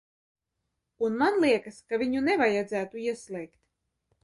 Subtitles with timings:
[1.07, 3.57] Un man liekas, ka viņu nevajadzētu ieslēgt!